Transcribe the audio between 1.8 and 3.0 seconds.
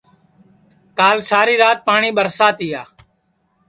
پاٹؔی ٻرسا تیا